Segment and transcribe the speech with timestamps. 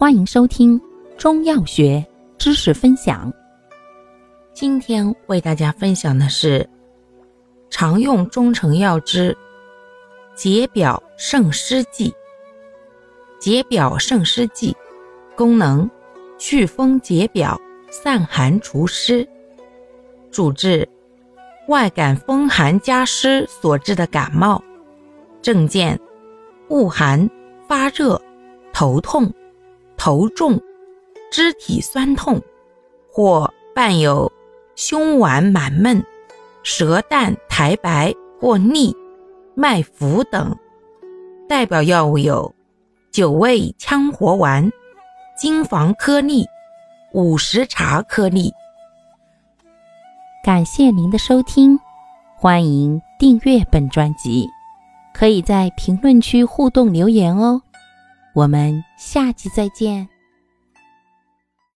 [0.00, 0.80] 欢迎收听
[1.16, 2.06] 中药学
[2.38, 3.32] 知识分享。
[4.52, 6.64] 今天为大家分享的是
[7.68, 9.36] 常用中成药之
[10.36, 12.14] 解表胜湿剂。
[13.40, 14.72] 解表胜湿剂
[15.34, 15.90] 功能：
[16.38, 17.60] 祛风解表、
[17.90, 19.28] 散寒除湿，
[20.30, 20.88] 主治
[21.66, 24.62] 外感风寒加湿所致的感冒。
[25.42, 25.98] 症见：
[26.68, 27.28] 恶寒。
[27.66, 28.22] 发热、
[28.72, 29.30] 头痛、
[29.98, 30.58] 头重、
[31.30, 32.40] 肢体酸痛，
[33.10, 34.32] 或伴有
[34.76, 36.02] 胸脘满闷、
[36.62, 38.94] 舌淡苔白或腻、
[39.54, 40.56] 脉浮等。
[41.48, 42.54] 代表药物有
[43.10, 44.70] 九味羌活丸、
[45.36, 46.46] 金防颗粒、
[47.12, 48.52] 五十茶颗粒。
[50.44, 51.78] 感谢您的收听，
[52.36, 54.48] 欢迎订阅本专辑。
[55.12, 57.60] 可以在评论区互动留言哦，
[58.38, 60.17] 我们下期再见。